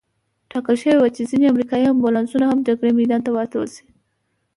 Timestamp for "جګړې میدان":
2.67-3.21